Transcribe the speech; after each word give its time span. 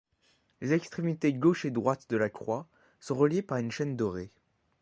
Les 0.61 0.73
extrémités 0.73 1.31
gauches 1.31 1.63
et 1.65 1.69
droites 1.69 2.09
de 2.09 2.17
la 2.17 2.31
croix 2.31 2.65
sont 2.99 3.13
reliées 3.13 3.43
par 3.43 3.59
une 3.59 3.69
chaîne 3.69 3.95
dorée. 3.95 4.31